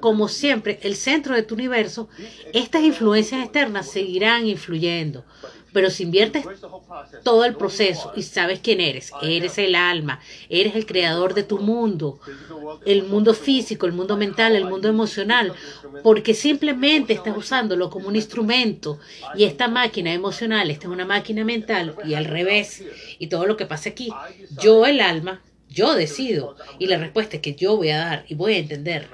como 0.01 0.29
siempre, 0.29 0.79
el 0.83 0.95
centro 0.95 1.35
de 1.35 1.43
tu 1.43 1.55
universo, 1.55 2.09
estas 2.53 2.83
influencias 2.83 3.43
externas 3.43 3.91
seguirán 3.91 4.47
influyendo. 4.47 5.25
Pero 5.73 5.91
si 5.91 6.05
inviertes 6.05 6.45
todo 7.23 7.45
el 7.45 7.55
proceso 7.57 8.13
y 8.17 8.23
sabes 8.23 8.61
quién 8.61 8.81
eres, 8.81 9.13
eres 9.23 9.59
el 9.59 9.75
alma, 9.75 10.21
eres 10.49 10.75
el 10.75 10.87
creador 10.87 11.35
de 11.35 11.43
tu 11.43 11.59
mundo, 11.59 12.21
el 12.85 13.05
mundo 13.05 13.35
físico, 13.35 13.87
el 13.87 13.93
mundo 13.93 14.17
mental, 14.17 14.57
el 14.57 14.65
mundo 14.65 14.89
emocional, 14.89 15.53
porque 16.03 16.35
simplemente 16.35 17.13
estás 17.13 17.37
usándolo 17.37 17.91
como 17.91 18.09
un 18.09 18.17
instrumento 18.17 18.99
y 19.35 19.45
esta 19.45 19.69
máquina 19.69 20.13
emocional, 20.13 20.71
esta 20.71 20.87
es 20.87 20.93
una 20.93 21.05
máquina 21.05 21.45
mental 21.45 21.95
y 22.05 22.15
al 22.15 22.25
revés, 22.25 22.83
y 23.19 23.27
todo 23.27 23.47
lo 23.47 23.57
que 23.57 23.67
pasa 23.67 23.91
aquí, 23.91 24.11
yo 24.51 24.87
el 24.87 25.01
alma, 25.01 25.43
yo 25.69 25.95
decido 25.95 26.57
y 26.79 26.87
la 26.87 26.99
respuesta 26.99 27.37
es 27.37 27.43
que 27.43 27.55
yo 27.55 27.77
voy 27.77 27.91
a 27.91 27.99
dar 27.99 28.25
y 28.29 28.35
voy 28.35 28.55
a 28.55 28.59
entender 28.59 29.09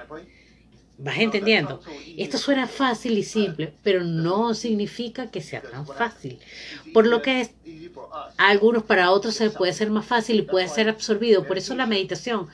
¿Vas 0.96 1.18
entendiendo? 1.18 1.80
Esto 2.16 2.38
suena 2.38 2.68
fácil 2.68 3.18
y 3.18 3.24
simple, 3.24 3.72
pero 3.82 4.04
no 4.04 4.54
significa 4.54 5.30
que 5.30 5.40
sea 5.40 5.60
tan 5.60 5.86
fácil. 5.86 6.38
Por 6.92 7.06
lo 7.06 7.20
que 7.20 7.40
es, 7.40 7.50
a 8.36 8.48
algunos 8.48 8.84
para 8.84 9.10
otros 9.10 9.34
se 9.34 9.50
puede 9.50 9.72
ser 9.72 9.90
más 9.90 10.06
fácil 10.06 10.36
y 10.38 10.42
puede 10.42 10.68
ser 10.68 10.88
absorbido. 10.88 11.46
Por 11.46 11.58
eso 11.58 11.74
la 11.74 11.86
meditación 11.86 12.48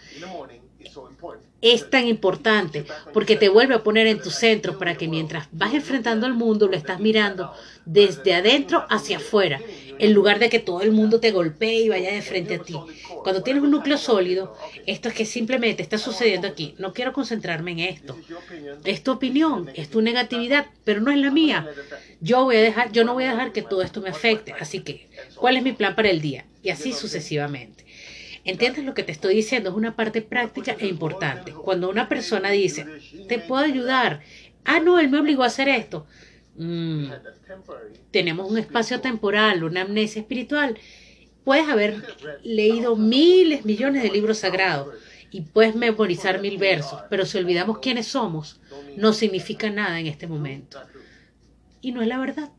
es 1.60 1.90
tan 1.90 2.06
importante, 2.06 2.86
porque 3.12 3.36
te 3.36 3.50
vuelve 3.50 3.74
a 3.74 3.82
poner 3.82 4.06
en 4.06 4.22
tu 4.22 4.30
centro 4.30 4.78
para 4.78 4.96
que 4.96 5.08
mientras 5.08 5.48
vas 5.52 5.74
enfrentando 5.74 6.26
al 6.26 6.34
mundo 6.34 6.68
lo 6.68 6.76
estás 6.76 7.00
mirando 7.00 7.52
desde 7.84 8.34
adentro 8.34 8.86
hacia 8.88 9.18
afuera 9.18 9.60
en 10.00 10.14
lugar 10.14 10.38
de 10.38 10.48
que 10.48 10.58
todo 10.58 10.80
el 10.80 10.92
mundo 10.92 11.20
te 11.20 11.30
golpee 11.30 11.82
y 11.82 11.88
vaya 11.90 12.12
de 12.12 12.22
frente 12.22 12.54
a 12.54 12.62
ti. 12.62 12.74
Cuando 13.22 13.42
tienes 13.42 13.62
un 13.62 13.70
núcleo 13.70 13.98
sólido, 13.98 14.56
esto 14.86 15.08
es 15.08 15.14
que 15.14 15.26
simplemente 15.26 15.82
está 15.82 15.98
sucediendo 15.98 16.48
aquí. 16.48 16.74
No 16.78 16.94
quiero 16.94 17.12
concentrarme 17.12 17.72
en 17.72 17.80
esto. 17.80 18.16
Es 18.84 19.02
tu 19.02 19.12
opinión, 19.12 19.70
es 19.74 19.90
tu 19.90 20.00
negatividad, 20.00 20.66
pero 20.84 21.02
no 21.02 21.10
es 21.10 21.18
la 21.18 21.30
mía. 21.30 21.68
Yo 22.20 22.44
voy 22.44 22.56
a 22.56 22.62
dejar, 22.62 22.92
yo 22.92 23.04
no 23.04 23.12
voy 23.12 23.24
a 23.24 23.32
dejar 23.32 23.52
que 23.52 23.62
todo 23.62 23.82
esto 23.82 24.00
me 24.00 24.08
afecte. 24.08 24.54
Así 24.58 24.80
que, 24.80 25.08
¿cuál 25.34 25.58
es 25.58 25.62
mi 25.62 25.72
plan 25.72 25.94
para 25.94 26.08
el 26.10 26.20
día? 26.20 26.46
Y 26.62 26.70
así 26.70 26.92
sucesivamente. 26.92 27.84
¿Entiendes 28.44 28.84
lo 28.84 28.94
que 28.94 29.02
te 29.02 29.12
estoy 29.12 29.34
diciendo? 29.34 29.68
Es 29.68 29.76
una 29.76 29.96
parte 29.96 30.22
práctica 30.22 30.74
e 30.78 30.86
importante. 30.86 31.52
Cuando 31.52 31.90
una 31.90 32.08
persona 32.08 32.50
dice, 32.50 32.86
te 33.28 33.38
puedo 33.38 33.62
ayudar, 33.62 34.22
ah, 34.64 34.80
no, 34.80 34.98
él 34.98 35.10
me 35.10 35.18
obligó 35.18 35.42
a 35.42 35.48
hacer 35.48 35.68
esto. 35.68 36.06
Mm. 36.60 37.10
tenemos 38.10 38.50
un 38.50 38.58
espacio 38.58 39.00
temporal, 39.00 39.64
una 39.64 39.80
amnesia 39.80 40.20
espiritual. 40.20 40.78
Puedes 41.42 41.66
haber 41.66 42.04
leído 42.42 42.96
miles, 42.96 43.64
millones 43.64 44.02
de 44.02 44.10
libros 44.10 44.38
sagrados 44.38 44.94
y 45.30 45.40
puedes 45.40 45.74
memorizar 45.74 46.42
mil 46.42 46.58
versos, 46.58 47.00
pero 47.08 47.24
si 47.24 47.38
olvidamos 47.38 47.78
quiénes 47.78 48.08
somos, 48.08 48.60
no 48.98 49.14
significa 49.14 49.70
nada 49.70 49.98
en 50.00 50.06
este 50.06 50.26
momento. 50.26 50.78
Y 51.80 51.92
no 51.92 52.02
es 52.02 52.08
la 52.08 52.18
verdad. 52.18 52.50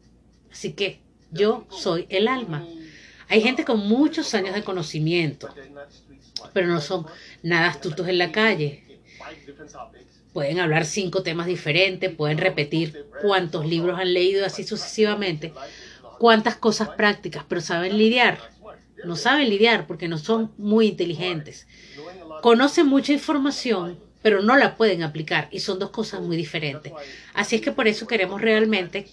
Así 0.51 0.73
que 0.73 0.99
yo 1.29 1.67
soy 1.69 2.07
el 2.09 2.27
alma. 2.27 2.65
Hay 3.29 3.41
gente 3.41 3.63
con 3.65 3.87
muchos 3.87 4.33
años 4.33 4.55
de 4.55 4.63
conocimiento, 4.63 5.53
pero 6.53 6.65
no 6.65 6.81
son 6.81 7.05
nada 7.43 7.67
astutos 7.67 8.07
en 8.07 8.17
la 8.17 8.31
calle 8.31 8.83
pueden 10.33 10.59
hablar 10.59 10.85
cinco 10.85 11.23
temas 11.23 11.47
diferentes, 11.47 12.13
pueden 12.13 12.37
repetir 12.37 13.05
cuántos 13.21 13.65
libros 13.65 13.99
han 13.99 14.13
leído 14.13 14.45
así 14.45 14.63
sucesivamente, 14.63 15.53
cuántas 16.19 16.55
cosas 16.55 16.89
prácticas, 16.89 17.43
pero 17.47 17.61
saben 17.61 17.97
lidiar. 17.97 18.39
No 19.03 19.15
saben 19.15 19.49
lidiar 19.49 19.87
porque 19.87 20.07
no 20.07 20.17
son 20.17 20.51
muy 20.57 20.87
inteligentes. 20.87 21.67
Conocen 22.41 22.87
mucha 22.87 23.13
información, 23.13 23.99
pero 24.21 24.41
no 24.41 24.55
la 24.55 24.77
pueden 24.77 25.03
aplicar 25.03 25.47
y 25.51 25.59
son 25.59 25.79
dos 25.79 25.89
cosas 25.89 26.21
muy 26.21 26.37
diferentes. 26.37 26.93
Así 27.33 27.55
es 27.55 27.61
que 27.61 27.71
por 27.71 27.87
eso 27.87 28.05
queremos 28.07 28.41
realmente 28.41 29.07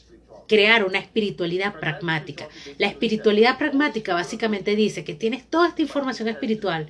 crear 0.47 0.85
una 0.85 0.99
espiritualidad 0.99 1.79
pragmática. 1.79 2.49
La 2.79 2.87
espiritualidad 2.87 3.59
pragmática 3.59 4.15
básicamente 4.15 4.77
dice 4.77 5.05
que 5.05 5.15
tienes 5.15 5.49
toda 5.49 5.69
esta 5.69 5.83
información 5.83 6.29
espiritual, 6.29 6.89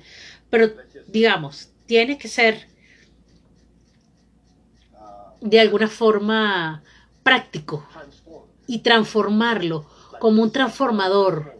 pero 0.49 0.71
digamos, 1.07 1.69
tienes 1.85 2.17
que 2.17 2.27
ser 2.27 2.67
de 5.41 5.59
alguna 5.59 5.87
forma 5.87 6.83
práctico 7.23 7.85
y 8.67 8.79
transformarlo 8.79 9.85
como 10.19 10.43
un 10.43 10.51
transformador 10.51 11.57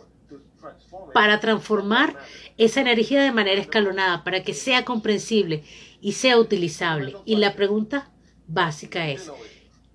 para 1.14 1.40
transformar 1.40 2.18
esa 2.58 2.82
energía 2.82 3.22
de 3.22 3.32
manera 3.32 3.62
escalonada, 3.62 4.24
para 4.24 4.44
que 4.44 4.54
sea 4.54 4.86
comprensible 4.86 5.64
y 6.02 6.14
sea 6.14 6.38
utilizable. 6.38 7.16
Y 7.26 7.38
la 7.38 7.56
pregunta 7.56 8.12
básica 8.48 9.08
es, 9.08 9.32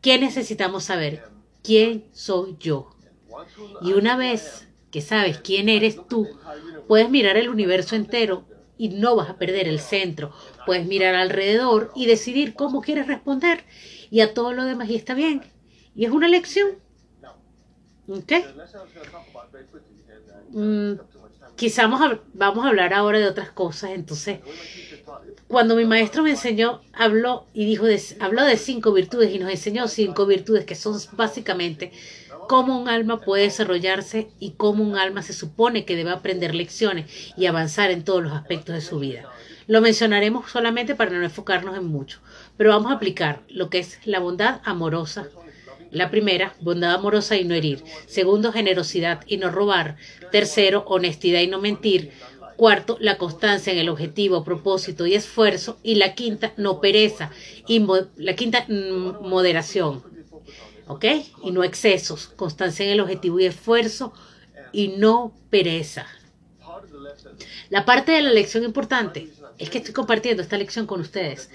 ¿qué 0.00 0.19
necesitamos 0.19 0.85
saber? 0.85 1.23
¿Quién 1.62 2.05
soy 2.12 2.57
yo? 2.59 2.91
Y 3.83 3.93
una 3.93 4.17
vez 4.17 4.69
que 4.91 5.00
sabes 5.00 5.38
quién 5.38 5.69
eres 5.69 5.99
tú, 6.09 6.29
puedes 6.88 7.11
mirar 7.11 7.37
el 7.37 7.49
universo 7.49 7.97
entero 7.97 8.45
y 8.76 8.88
no 8.88 9.16
vas 9.16 9.31
a 9.31 9.37
perder 9.37 9.69
el 9.69 9.81
centro. 9.81 10.33
Puedes 10.66 10.87
mirar 10.87 11.14
alrededor 11.14 11.93
y 11.95 12.07
decidir 12.07 12.54
cómo 12.54 12.81
quieres 12.81 13.07
responder 13.07 13.64
y 14.11 14.21
a 14.21 14.35
todo 14.35 14.52
lo 14.52 14.64
demás 14.64 14.88
y 14.90 14.97
está 14.97 15.14
bien. 15.14 15.43
Y 15.95 16.04
es 16.04 16.11
una 16.11 16.28
lección. 16.28 16.71
¿Ok? 18.09 18.33
Mm, 20.50 20.93
quizás 21.57 21.90
vamos 22.35 22.64
a, 22.64 22.69
hablar 22.69 22.93
ahora 22.95 23.19
de 23.19 23.26
otras 23.26 23.50
cosas. 23.50 23.90
Entonces, 23.90 24.40
cuando 25.49 25.76
mi 25.76 25.85
maestro 25.85 26.23
me 26.23 26.31
enseñó, 26.31 26.83
habló 26.93 27.47
y 27.54 27.64
dijo, 27.64 27.87
de, 27.87 28.00
habló 28.21 28.45
de 28.45 28.57
cinco 28.57 28.93
virtudes 28.93 29.33
y 29.33 29.38
nos 29.38 29.50
enseñó 29.50 29.88
cinco 29.88 30.26
virtudes 30.26 30.64
que 30.64 30.75
son 30.75 30.99
básicamente 31.12 31.93
cómo 32.48 32.78
un 32.78 32.88
alma 32.88 33.20
puede 33.20 33.44
desarrollarse 33.44 34.28
y 34.38 34.52
cómo 34.52 34.84
un 34.84 34.96
alma 34.96 35.22
se 35.22 35.32
supone 35.32 35.84
que 35.84 35.96
debe 35.96 36.10
aprender 36.10 36.54
lecciones 36.54 37.32
y 37.36 37.46
avanzar 37.46 37.90
en 37.90 38.04
todos 38.04 38.22
los 38.22 38.32
aspectos 38.32 38.74
de 38.74 38.80
su 38.80 38.98
vida. 38.98 39.28
Lo 39.66 39.80
mencionaremos 39.80 40.50
solamente 40.50 40.94
para 40.94 41.10
no 41.10 41.22
enfocarnos 41.22 41.76
en 41.76 41.86
mucho, 41.86 42.20
pero 42.56 42.70
vamos 42.70 42.92
a 42.92 42.96
aplicar 42.96 43.42
lo 43.48 43.70
que 43.70 43.78
es 43.78 43.98
la 44.04 44.18
bondad 44.18 44.60
amorosa. 44.64 45.28
La 45.90 46.10
primera, 46.10 46.54
bondad 46.60 46.92
amorosa 46.92 47.36
y 47.36 47.44
no 47.44 47.54
herir. 47.54 47.82
Segundo, 48.06 48.52
generosidad 48.52 49.20
y 49.28 49.36
no 49.36 49.50
robar. 49.50 49.96
Tercero, 50.32 50.84
honestidad 50.88 51.40
y 51.40 51.46
no 51.46 51.60
mentir. 51.60 52.10
Cuarto, 52.56 52.96
la 53.00 53.16
constancia 53.16 53.72
en 53.72 53.78
el 53.78 53.88
objetivo, 53.88 54.42
propósito 54.42 55.06
y 55.06 55.14
esfuerzo. 55.14 55.78
Y 55.84 55.94
la 55.94 56.14
quinta, 56.14 56.52
no 56.56 56.80
pereza. 56.80 57.30
Y 57.68 57.86
la 58.16 58.34
quinta, 58.34 58.64
mm, 58.66 59.26
moderación. 59.28 60.13
¿Ok? 60.87 61.05
Y 61.43 61.50
no 61.50 61.64
excesos, 61.64 62.29
constancia 62.29 62.85
en 62.85 62.93
el 62.93 63.00
objetivo 63.00 63.41
y 63.41 63.47
esfuerzo 63.47 64.12
y 64.73 64.88
no 64.88 65.35
pereza. 65.50 66.07
La 67.71 67.85
parte 67.85 68.12
de 68.12 68.23
la 68.23 68.31
lección 68.31 68.64
importante 68.64 69.31
es 69.59 69.71
que 69.71 69.79
estoy 69.79 69.95
compartiendo 69.95 70.43
esta 70.43 70.59
lección 70.59 70.87
con 70.87 71.00
ustedes, 71.00 71.50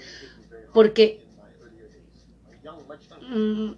porque 0.72 1.22
mm, 3.28 3.72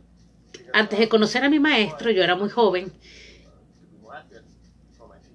antes 0.73 0.99
de 0.99 1.09
conocer 1.09 1.45
a 1.45 1.51
mi 1.51 1.61
maestro, 1.61 2.11
yo 2.11 2.23
era 2.23 2.37
muy 2.37 2.49
joven 2.49 2.93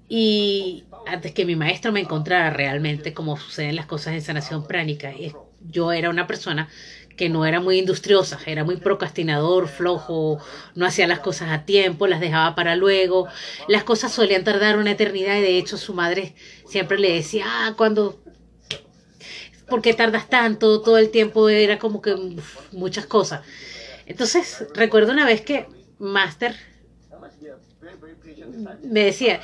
y 0.10 0.86
antes 1.06 1.34
que 1.34 1.46
mi 1.46 1.56
maestro 1.56 1.92
me 1.92 2.00
encontrara 2.00 2.50
realmente 2.50 3.14
como 3.14 3.38
suceden 3.38 3.76
las 3.76 3.86
cosas 3.86 4.14
en 4.14 4.22
sanación 4.22 4.66
pránica, 4.66 5.14
yo 5.62 5.92
era 5.92 6.10
una 6.10 6.28
persona 6.28 6.70
que 7.18 7.30
no 7.30 7.46
era 7.46 7.60
muy 7.60 7.80
industriosa, 7.80 8.40
era 8.46 8.64
muy 8.64 8.78
procrastinador, 8.78 9.68
flojo, 9.68 10.40
no 10.76 10.86
hacía 10.86 11.08
las 11.08 11.20
cosas 11.20 11.50
a 11.50 11.66
tiempo, 11.66 12.06
las 12.08 12.20
dejaba 12.20 12.54
para 12.56 12.76
luego, 12.76 13.28
las 13.68 13.84
cosas 13.84 14.12
solían 14.14 14.44
tardar 14.44 14.78
una 14.78 14.92
eternidad 14.92 15.38
y 15.38 15.42
de 15.42 15.58
hecho 15.58 15.78
su 15.78 15.94
madre 15.94 16.36
siempre 16.68 17.00
le 17.00 17.12
decía, 17.12 17.46
ah, 17.48 17.74
cuando, 17.76 18.22
¿por 19.68 19.82
qué 19.82 19.96
tardas 19.96 20.30
tanto? 20.30 20.82
Todo 20.82 21.00
el 21.00 21.10
tiempo 21.10 21.50
era 21.50 21.80
como 21.80 22.02
que 22.02 22.16
muchas 22.72 23.08
cosas. 23.08 23.42
Entonces, 24.06 24.66
recuerdo 24.76 25.12
una 25.12 25.26
vez 25.26 25.42
que 25.42 25.68
Master 25.98 26.56
me 28.84 29.04
decía, 29.06 29.42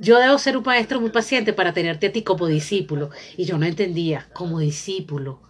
yo 0.00 0.18
debo 0.18 0.38
ser 0.38 0.56
un 0.56 0.64
maestro 0.64 1.00
muy 1.00 1.10
paciente 1.10 1.52
para 1.52 1.72
tenerte 1.72 2.08
a 2.08 2.12
ti 2.12 2.22
como 2.22 2.46
discípulo. 2.46 3.10
Y 3.36 3.44
yo 3.44 3.58
no 3.58 3.66
entendía, 3.66 4.28
como 4.32 4.60
discípulo 4.60 5.48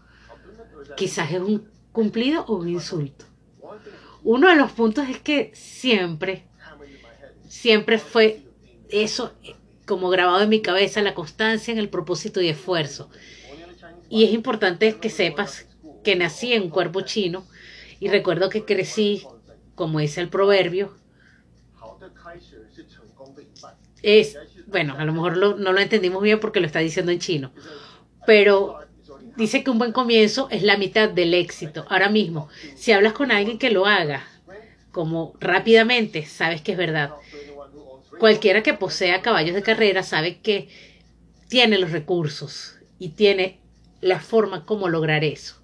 quizás 0.97 1.31
es 1.31 1.41
un 1.41 1.69
cumplido 1.93 2.45
o 2.47 2.57
un 2.57 2.69
insulto. 2.69 3.25
Uno 4.25 4.49
de 4.49 4.57
los 4.57 4.73
puntos 4.73 5.09
es 5.09 5.21
que 5.21 5.53
siempre 5.55 6.45
siempre 7.49 7.99
fue 7.99 8.43
eso 8.91 9.33
como 9.87 10.11
grabado 10.11 10.43
en 10.43 10.51
mi 10.51 10.61
cabeza, 10.61 11.01
la 11.03 11.15
constancia 11.15 11.73
en 11.73 11.79
el 11.79 11.89
propósito 11.89 12.43
y 12.43 12.49
esfuerzo. 12.49 13.11
Y 14.11 14.25
es 14.25 14.33
importante 14.33 14.97
que 14.97 15.09
sepas 15.09 15.67
que 16.05 16.17
nací 16.17 16.53
en 16.53 16.65
un 16.65 16.71
cuerpo 16.71 17.01
chino 17.03 17.47
y 18.01 18.09
recuerdo 18.09 18.49
que 18.49 18.65
crecí, 18.65 19.25
como 19.75 20.01
dice 20.01 20.21
el 20.21 20.29
proverbio, 20.29 20.95
es, 24.03 24.37
bueno, 24.67 24.95
a 24.99 25.05
lo 25.05 25.13
mejor 25.13 25.37
no 25.37 25.73
lo 25.73 25.81
entendimos 25.81 26.23
bien 26.23 26.41
porque 26.41 26.61
lo 26.61 26.67
está 26.67 26.81
diciendo 26.81 27.13
en 27.13 27.19
chino, 27.19 27.53
pero 28.27 28.79
dice 29.37 29.63
que 29.63 29.71
un 29.71 29.79
buen 29.79 29.93
comienzo 29.93 30.49
es 30.51 30.63
la 30.63 30.77
mitad 30.77 31.09
del 31.09 31.33
éxito. 31.35 31.87
Ahora 31.89 32.09
mismo, 32.09 32.49
si 32.75 32.93
hablas 32.93 33.13
con 33.13 33.31
alguien 33.31 33.59
que 33.59 33.71
lo 33.71 33.87
haga, 33.87 34.27
como 34.91 35.35
rápidamente, 35.41 36.27
sabes 36.27 36.61
que 36.61 36.73
es 36.73 36.79
verdad. 36.79 37.13
Cualquiera 38.19 38.63
que 38.63 38.75
posea 38.75 39.23
caballos 39.23 39.55
de 39.55 39.63
carrera 39.63 40.03
sabe 40.03 40.39
que 40.39 40.69
tiene 41.49 41.79
los 41.79 41.93
recursos 41.93 42.75
y 42.99 43.11
tiene 43.11 43.61
la 44.01 44.19
forma 44.19 44.67
como 44.67 44.89
lograr 44.89 45.23
eso. 45.25 45.58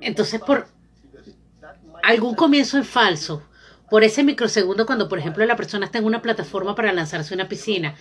Entonces, 0.00 0.40
por 0.40 0.68
algún 2.02 2.34
comienzo 2.34 2.76
en 2.76 2.84
falso, 2.84 3.42
por 3.90 4.04
ese 4.04 4.24
microsegundo 4.24 4.86
cuando, 4.86 5.08
por 5.08 5.18
ejemplo, 5.18 5.44
la 5.46 5.56
persona 5.56 5.86
está 5.86 5.98
en 5.98 6.04
una 6.04 6.22
plataforma 6.22 6.74
para 6.74 6.92
lanzarse 6.92 7.34
a 7.34 7.36
una 7.36 7.48
piscina, 7.48 7.96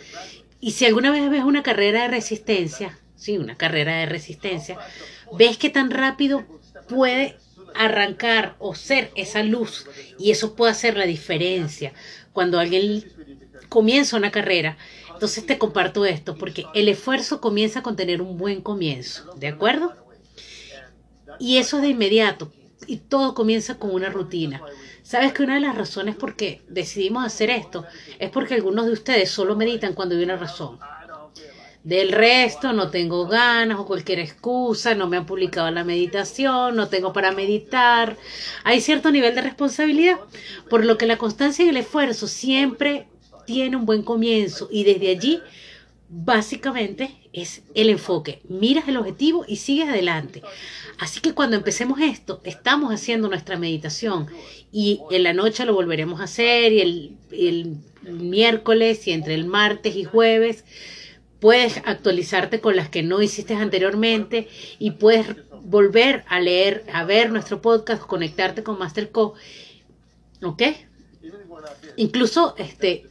y 0.59 0.71
si 0.71 0.85
alguna 0.85 1.11
vez 1.11 1.29
ves 1.29 1.43
una 1.43 1.63
carrera 1.63 2.03
de 2.03 2.07
resistencia, 2.07 2.97
sí, 3.15 3.37
una 3.37 3.57
carrera 3.57 3.97
de 3.97 4.05
resistencia, 4.05 4.77
ves 5.37 5.57
que 5.57 5.69
tan 5.69 5.91
rápido 5.91 6.43
puede 6.87 7.37
arrancar 7.75 8.55
o 8.59 8.73
ser 8.73 9.11
esa 9.15 9.43
luz, 9.43 9.85
y 10.17 10.31
eso 10.31 10.55
puede 10.55 10.71
hacer 10.71 10.97
la 10.97 11.05
diferencia 11.05 11.93
cuando 12.33 12.59
alguien 12.59 13.05
comienza 13.69 14.17
una 14.17 14.31
carrera. 14.31 14.77
Entonces 15.13 15.45
te 15.45 15.57
comparto 15.57 16.05
esto, 16.05 16.35
porque 16.37 16.65
el 16.73 16.89
esfuerzo 16.89 17.41
comienza 17.41 17.81
con 17.81 17.95
tener 17.95 18.21
un 18.21 18.37
buen 18.37 18.61
comienzo, 18.61 19.33
¿de 19.35 19.47
acuerdo? 19.47 19.95
Y 21.39 21.57
eso 21.57 21.77
es 21.77 21.83
de 21.83 21.89
inmediato. 21.89 22.51
Y 22.87 22.97
todo 22.97 23.33
comienza 23.33 23.79
con 23.79 23.91
una 23.91 24.09
rutina. 24.09 24.61
Sabes 25.01 25.33
que 25.33 25.43
una 25.43 25.55
de 25.55 25.61
las 25.61 25.77
razones 25.77 26.15
por 26.15 26.35
qué 26.35 26.61
decidimos 26.67 27.25
hacer 27.25 27.49
esto 27.49 27.85
es 28.19 28.29
porque 28.29 28.55
algunos 28.55 28.85
de 28.85 28.93
ustedes 28.93 29.29
solo 29.29 29.55
meditan 29.55 29.93
cuando 29.93 30.15
hay 30.15 30.23
una 30.23 30.37
razón. 30.37 30.79
Del 31.83 32.11
resto 32.11 32.73
no 32.73 32.89
tengo 32.89 33.27
ganas 33.27 33.77
o 33.77 33.85
cualquier 33.85 34.17
excusa, 34.17 34.95
no 34.95 35.07
me 35.07 35.17
han 35.17 35.27
publicado 35.27 35.69
la 35.69 35.83
meditación, 35.83 36.75
no 36.75 36.87
tengo 36.87 37.13
para 37.13 37.31
meditar. 37.31 38.17
Hay 38.63 38.81
cierto 38.81 39.11
nivel 39.11 39.35
de 39.35 39.41
responsabilidad, 39.43 40.19
por 40.67 40.83
lo 40.83 40.97
que 40.97 41.05
la 41.05 41.19
constancia 41.19 41.63
y 41.63 41.69
el 41.69 41.77
esfuerzo 41.77 42.27
siempre 42.27 43.07
tiene 43.45 43.75
un 43.75 43.85
buen 43.85 44.01
comienzo 44.01 44.67
y 44.71 44.83
desde 44.83 45.11
allí 45.11 45.39
básicamente 46.09 47.29
es 47.33 47.63
el 47.73 47.89
enfoque. 47.89 48.41
Miras 48.47 48.87
el 48.87 48.97
objetivo 48.97 49.45
y 49.47 49.57
sigues 49.57 49.89
adelante. 49.89 50.41
Así 50.99 51.19
que 51.19 51.33
cuando 51.33 51.57
empecemos 51.57 51.99
esto, 51.99 52.41
estamos 52.43 52.93
haciendo 52.93 53.27
nuestra 53.27 53.57
meditación 53.57 54.27
y 54.71 55.01
en 55.11 55.23
la 55.23 55.33
noche 55.33 55.65
lo 55.65 55.73
volveremos 55.73 56.21
a 56.21 56.25
hacer 56.25 56.71
y 56.71 56.81
el, 56.81 57.17
el 57.31 57.77
miércoles 58.13 59.07
y 59.07 59.11
entre 59.11 59.33
el 59.33 59.45
martes 59.45 59.95
y 59.95 60.03
jueves 60.03 60.63
puedes 61.39 61.77
actualizarte 61.85 62.61
con 62.61 62.75
las 62.75 62.89
que 62.89 63.03
no 63.03 63.21
hiciste 63.21 63.53
anteriormente 63.55 64.47
y 64.79 64.91
puedes 64.91 65.27
volver 65.63 66.23
a 66.27 66.39
leer, 66.39 66.85
a 66.93 67.03
ver 67.03 67.31
nuestro 67.31 67.61
podcast, 67.61 68.03
conectarte 68.03 68.63
con 68.63 68.79
Masterco. 68.79 69.33
¿Ok? 70.43 70.63
Incluso 71.97 72.55
este, 72.57 73.07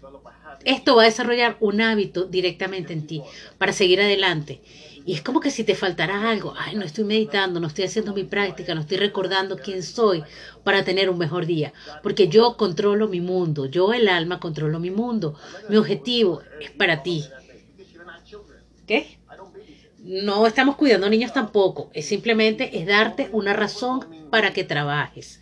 esto 0.65 0.97
va 0.97 1.03
a 1.03 1.07
desarrollar 1.07 1.57
un 1.61 1.81
hábito 1.81 2.25
directamente 2.25 2.93
en 2.93 3.07
ti 3.07 3.23
para 3.59 3.73
seguir 3.73 4.01
adelante. 4.01 4.61
Y 5.07 5.13
es 5.13 5.23
como 5.23 5.41
que 5.41 5.51
si 5.51 5.65
te 5.65 5.75
faltara 5.75 6.31
algo, 6.31 6.55
ay, 6.57 6.77
no 6.77 6.85
estoy 6.85 7.05
meditando, 7.05 7.61
no 7.61 7.67
estoy 7.67 7.85
haciendo 7.85 8.15
mi 8.15 8.25
práctica, 8.25 8.75
no 8.75 8.81
estoy 8.81 8.97
recordando 8.97 9.59
quién 9.59 9.83
soy 9.83 10.25
para 10.63 10.83
tener 10.83 11.11
un 11.11 11.19
mejor 11.19 11.45
día. 11.45 11.75
Porque 12.03 12.29
yo 12.29 12.57
controlo 12.57 13.07
mi 13.07 13.21
mundo, 13.21 13.67
yo 13.67 13.93
el 13.93 14.09
alma 14.09 14.41
controlo 14.41 14.81
mi 14.81 14.91
mundo. 14.91 15.39
Mi 15.69 15.77
objetivo 15.77 16.41
es 16.59 16.71
para 16.71 17.03
ti. 17.03 17.25
¿Qué? 18.87 19.19
No 19.99 20.47
estamos 20.47 20.77
cuidando 20.77 21.09
niños 21.09 21.33
tampoco, 21.33 21.91
es 21.95 22.07
simplemente 22.07 22.79
es 22.79 22.87
darte 22.87 23.29
una 23.33 23.53
razón 23.55 24.07
para 24.31 24.53
que 24.53 24.65
trabajes 24.65 25.41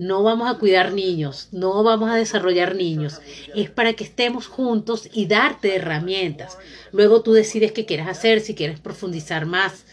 no 0.00 0.22
vamos 0.22 0.50
a 0.50 0.58
cuidar 0.58 0.94
niños, 0.94 1.48
no 1.52 1.82
vamos 1.82 2.08
a 2.08 2.14
desarrollar 2.14 2.74
niños. 2.74 3.20
Es 3.54 3.68
para 3.68 3.92
que 3.92 4.04
estemos 4.04 4.46
juntos 4.46 5.10
y 5.12 5.26
darte 5.26 5.76
herramientas. 5.76 6.56
Luego 6.90 7.22
tú 7.22 7.34
decides 7.34 7.72
qué 7.72 7.84
quieres 7.84 8.08
hacer, 8.08 8.40
si 8.40 8.54
quieres 8.54 8.80
profundizar 8.80 9.44
más, 9.44 9.84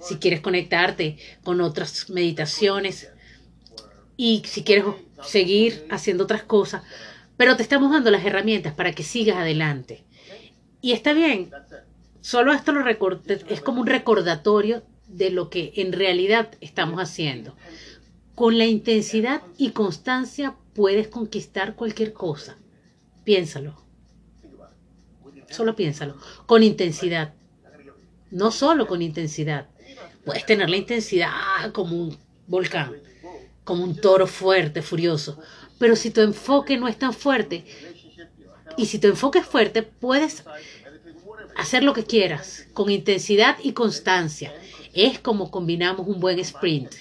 si 0.00 0.18
quieres 0.18 0.40
conectarte 0.40 1.18
con 1.42 1.60
otras 1.60 2.08
meditaciones 2.10 3.08
y 4.16 4.44
si 4.46 4.62
quieres 4.62 4.84
seguir 5.24 5.84
haciendo 5.90 6.22
otras 6.22 6.44
cosas. 6.44 6.84
Pero 7.36 7.56
te 7.56 7.64
estamos 7.64 7.90
dando 7.90 8.12
las 8.12 8.24
herramientas 8.24 8.72
para 8.72 8.92
que 8.92 9.02
sigas 9.02 9.36
adelante. 9.36 10.04
Y 10.80 10.92
está 10.92 11.12
bien, 11.12 11.50
solo 12.20 12.52
esto 12.52 12.70
lo 12.70 12.88
es 12.88 13.60
como 13.62 13.80
un 13.80 13.88
recordatorio 13.88 14.84
de 15.08 15.30
lo 15.30 15.50
que 15.50 15.72
en 15.74 15.92
realidad 15.92 16.50
estamos 16.60 17.00
haciendo. 17.00 17.56
Con 18.36 18.58
la 18.58 18.66
intensidad 18.66 19.40
y 19.56 19.70
constancia 19.70 20.54
puedes 20.74 21.08
conquistar 21.08 21.74
cualquier 21.74 22.12
cosa. 22.12 22.58
Piénsalo. 23.24 23.74
Solo 25.48 25.74
piénsalo. 25.74 26.18
Con 26.44 26.62
intensidad. 26.62 27.32
No 28.30 28.50
solo 28.50 28.86
con 28.86 29.00
intensidad. 29.00 29.68
Puedes 30.26 30.44
tener 30.44 30.68
la 30.68 30.76
intensidad 30.76 31.30
como 31.72 31.96
un 31.96 32.18
volcán, 32.46 32.92
como 33.64 33.82
un 33.82 33.96
toro 33.96 34.26
fuerte, 34.26 34.82
furioso. 34.82 35.38
Pero 35.78 35.96
si 35.96 36.10
tu 36.10 36.20
enfoque 36.20 36.76
no 36.76 36.88
es 36.88 36.98
tan 36.98 37.14
fuerte, 37.14 37.64
y 38.76 38.84
si 38.84 38.98
tu 38.98 39.06
enfoque 39.08 39.38
es 39.38 39.46
fuerte, 39.46 39.82
puedes 39.82 40.44
hacer 41.56 41.82
lo 41.82 41.94
que 41.94 42.04
quieras, 42.04 42.68
con 42.74 42.90
intensidad 42.90 43.56
y 43.62 43.72
constancia. 43.72 44.52
Es 44.92 45.18
como 45.20 45.50
combinamos 45.50 46.06
un 46.06 46.20
buen 46.20 46.38
sprint 46.40 46.92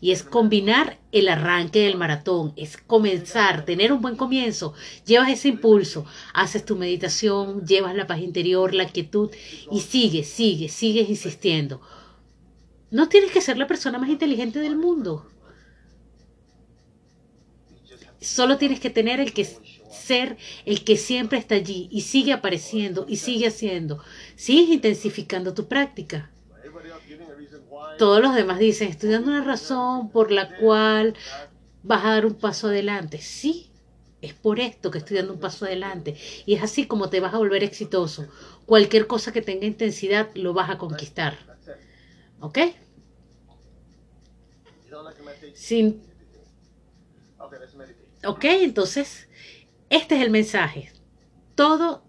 y 0.00 0.10
es 0.10 0.22
combinar 0.22 0.98
el 1.12 1.28
arranque 1.28 1.80
del 1.80 1.96
maratón, 1.96 2.52
es 2.56 2.76
comenzar, 2.76 3.64
tener 3.64 3.92
un 3.92 4.02
buen 4.02 4.16
comienzo, 4.16 4.74
llevas 5.06 5.30
ese 5.30 5.48
impulso, 5.48 6.04
haces 6.34 6.64
tu 6.64 6.76
meditación, 6.76 7.66
llevas 7.66 7.94
la 7.94 8.06
paz 8.06 8.20
interior, 8.20 8.74
la 8.74 8.86
quietud 8.86 9.30
y 9.70 9.80
sigues, 9.80 10.28
sigues, 10.28 10.72
sigues 10.72 11.08
insistiendo. 11.08 11.80
No 12.90 13.08
tienes 13.08 13.32
que 13.32 13.40
ser 13.40 13.58
la 13.58 13.66
persona 13.66 13.98
más 13.98 14.10
inteligente 14.10 14.58
del 14.60 14.76
mundo. 14.76 15.26
Solo 18.20 18.58
tienes 18.58 18.80
que 18.80 18.90
tener 18.90 19.20
el 19.20 19.32
que 19.32 19.44
ser 19.44 20.36
el 20.66 20.84
que 20.84 20.96
siempre 20.96 21.38
está 21.38 21.54
allí 21.54 21.88
y 21.90 22.02
sigue 22.02 22.32
apareciendo 22.32 23.06
y 23.08 23.16
sigue 23.16 23.48
haciendo. 23.48 24.02
Sigues 24.36 24.68
intensificando 24.68 25.54
tu 25.54 25.68
práctica 25.68 26.30
todos 27.98 28.20
los 28.20 28.34
demás 28.34 28.58
dicen, 28.58 28.88
estoy 28.88 29.10
dando 29.10 29.30
una 29.30 29.44
razón 29.44 30.10
por 30.10 30.30
la 30.30 30.56
cual 30.56 31.14
vas 31.82 32.04
a 32.04 32.10
dar 32.10 32.26
un 32.26 32.34
paso 32.34 32.68
adelante. 32.68 33.18
Sí, 33.18 33.70
es 34.20 34.34
por 34.34 34.60
esto 34.60 34.90
que 34.90 34.98
estoy 34.98 35.18
dando 35.18 35.34
un 35.34 35.40
paso 35.40 35.66
adelante. 35.66 36.16
Y 36.46 36.54
es 36.54 36.62
así 36.62 36.86
como 36.86 37.10
te 37.10 37.20
vas 37.20 37.34
a 37.34 37.38
volver 37.38 37.62
exitoso. 37.64 38.26
Cualquier 38.66 39.06
cosa 39.06 39.32
que 39.32 39.42
tenga 39.42 39.66
intensidad 39.66 40.30
lo 40.34 40.52
vas 40.52 40.70
a 40.70 40.78
conquistar. 40.78 41.38
¿Ok? 42.40 42.58
Sin... 45.54 46.02
Ok, 48.24 48.44
entonces, 48.44 49.28
este 49.88 50.16
es 50.16 50.22
el 50.22 50.30
mensaje. 50.30 50.92
Todo 51.54 52.04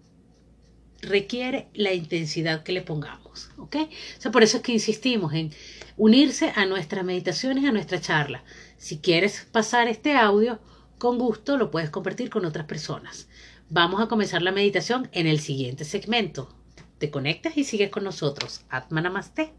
requiere 1.00 1.68
la 1.74 1.92
intensidad 1.92 2.62
que 2.62 2.72
le 2.72 2.82
pongamos. 2.82 3.27
¿Ok? 3.56 3.76
O 3.76 4.20
sea, 4.20 4.30
por 4.30 4.42
eso 4.42 4.58
es 4.58 4.62
que 4.62 4.72
insistimos 4.72 5.32
en 5.34 5.52
unirse 5.96 6.52
a 6.54 6.66
nuestras 6.66 7.04
meditaciones, 7.04 7.64
a 7.64 7.72
nuestra 7.72 8.00
charla. 8.00 8.44
Si 8.76 8.98
quieres 8.98 9.46
pasar 9.50 9.88
este 9.88 10.14
audio, 10.14 10.60
con 10.98 11.18
gusto 11.18 11.56
lo 11.56 11.70
puedes 11.70 11.90
compartir 11.90 12.30
con 12.30 12.44
otras 12.44 12.66
personas. 12.66 13.28
Vamos 13.70 14.00
a 14.00 14.08
comenzar 14.08 14.42
la 14.42 14.52
meditación 14.52 15.08
en 15.12 15.26
el 15.26 15.40
siguiente 15.40 15.84
segmento. 15.84 16.54
Te 16.98 17.10
conectas 17.10 17.56
y 17.56 17.64
sigues 17.64 17.90
con 17.90 18.04
nosotros. 18.04 18.62
Atmanamaste. 18.68 19.52